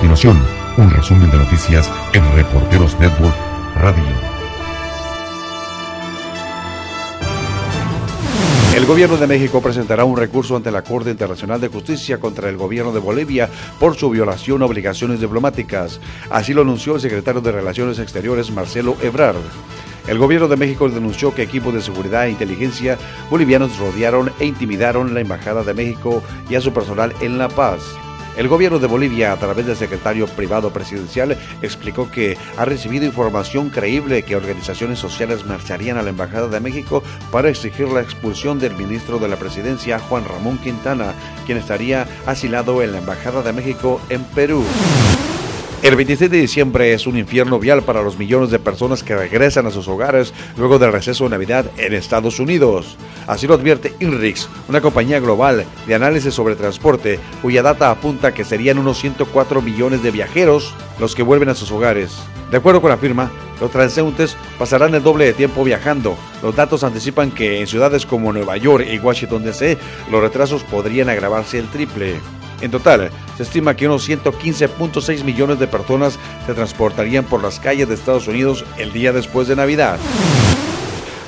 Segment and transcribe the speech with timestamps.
[0.00, 0.42] continuación,
[0.78, 3.34] un resumen de noticias en Reporteros Network
[3.76, 4.02] Radio.
[8.74, 12.56] El gobierno de México presentará un recurso ante la Corte Internacional de Justicia contra el
[12.56, 16.00] gobierno de Bolivia por su violación a obligaciones diplomáticas.
[16.30, 19.36] Así lo anunció el secretario de Relaciones Exteriores, Marcelo Ebrard.
[20.08, 22.96] El gobierno de México denunció que equipos de seguridad e inteligencia
[23.28, 27.82] bolivianos rodearon e intimidaron la Embajada de México y a su personal en La Paz.
[28.36, 33.70] El gobierno de Bolivia, a través del secretario privado presidencial, explicó que ha recibido información
[33.70, 38.74] creíble que organizaciones sociales marcharían a la Embajada de México para exigir la expulsión del
[38.76, 41.12] ministro de la Presidencia, Juan Ramón Quintana,
[41.44, 44.64] quien estaría asilado en la Embajada de México en Perú.
[45.82, 49.66] El 26 de diciembre es un infierno vial para los millones de personas que regresan
[49.66, 52.98] a sus hogares luego del receso de Navidad en Estados Unidos.
[53.26, 58.44] Así lo advierte INRIX, una compañía global de análisis sobre transporte, cuya data apunta que
[58.44, 62.12] serían unos 104 millones de viajeros los que vuelven a sus hogares.
[62.50, 66.14] De acuerdo con la firma, los transeúntes pasarán el doble de tiempo viajando.
[66.42, 69.78] Los datos anticipan que en ciudades como Nueva York y Washington DC,
[70.10, 72.20] los retrasos podrían agravarse el triple.
[72.60, 77.88] En total, se estima que unos 115.6 millones de personas se transportarían por las calles
[77.88, 79.98] de Estados Unidos el día después de Navidad.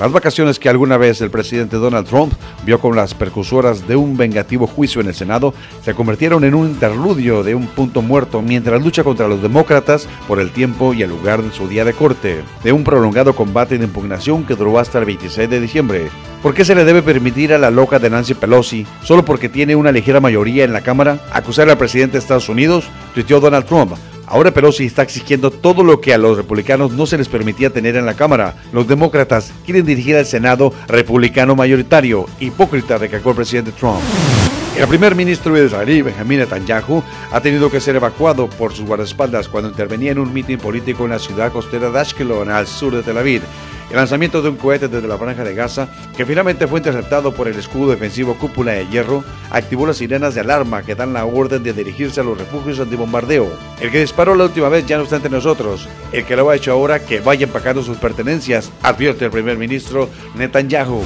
[0.00, 2.32] Las vacaciones que alguna vez el presidente Donald Trump
[2.64, 6.68] vio con las percusoras de un vengativo juicio en el Senado se convirtieron en un
[6.68, 11.10] interludio de un punto muerto mientras lucha contra los demócratas por el tiempo y el
[11.10, 15.00] lugar de su día de corte, de un prolongado combate de impugnación que duró hasta
[15.00, 16.10] el 26 de diciembre.
[16.42, 19.74] ¿Por qué se le debe permitir a la loca de Nancy Pelosi, solo porque tiene
[19.74, 22.88] una ligera mayoría en la Cámara, acusar al presidente de Estados Unidos?
[23.12, 23.94] Tuiteó Donald Trump.
[24.24, 27.96] Ahora Pelosi está exigiendo todo lo que a los republicanos no se les permitía tener
[27.96, 28.54] en la Cámara.
[28.72, 32.26] Los demócratas quieren dirigir al Senado republicano mayoritario.
[32.38, 34.00] Hipócrita, recalcó el presidente Trump.
[34.78, 37.02] El primer ministro israelí, Benjamin Netanyahu,
[37.32, 41.10] ha tenido que ser evacuado por sus guardaespaldas cuando intervenía en un mitin político en
[41.10, 43.42] la ciudad costera de Ashkelon, al sur de Tel Aviv.
[43.90, 47.48] El lanzamiento de un cohete desde la franja de Gaza, que finalmente fue interceptado por
[47.48, 51.62] el escudo defensivo Cúpula de Hierro, activó las sirenas de alarma que dan la orden
[51.62, 53.48] de dirigirse a los refugios antibombardeo.
[53.80, 55.88] El que disparó la última vez ya no está entre nosotros.
[56.12, 60.10] El que lo ha hecho ahora, que vaya empacando sus pertenencias, advierte el primer ministro
[60.34, 61.02] Netanyahu.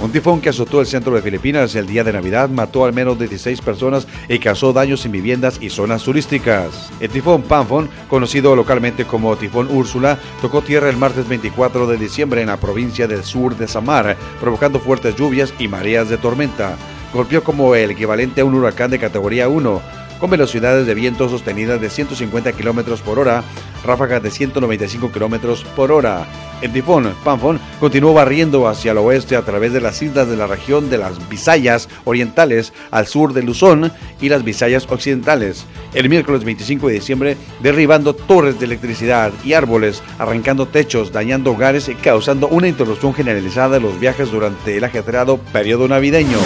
[0.00, 3.18] Un tifón que azotó el centro de Filipinas el día de Navidad mató al menos
[3.18, 6.90] 16 personas y causó daños en viviendas y zonas turísticas.
[7.00, 12.42] El tifón Pamphon, conocido localmente como tifón Úrsula, tocó tierra el martes 24 de diciembre
[12.42, 16.76] en la provincia del sur de Samar, provocando fuertes lluvias y mareas de tormenta.
[17.12, 19.82] Golpeó como el equivalente a un huracán de categoría 1,
[20.20, 23.42] con velocidades de viento sostenidas de 150 km por hora,
[23.84, 26.24] ráfagas de 195 km por hora.
[26.60, 30.48] El tifón Pamphon continuó barriendo hacia el oeste a través de las islas de la
[30.48, 35.66] región de las Bisayas orientales al sur de Luzón y las Bisayas occidentales.
[35.94, 41.88] El miércoles 25 de diciembre, derribando torres de electricidad y árboles, arrancando techos, dañando hogares
[41.88, 46.38] y causando una interrupción generalizada de los viajes durante el ajetreado periodo navideño.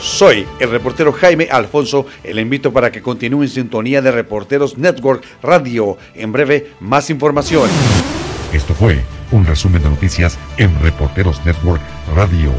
[0.00, 5.24] Soy el reportero Jaime Alfonso le invito para que continúe en sintonía de Reporteros Network
[5.42, 5.96] Radio.
[6.14, 7.70] En breve, más información.
[8.54, 11.82] Esto fue un resumen de noticias en Reporteros Network
[12.14, 12.52] Radio.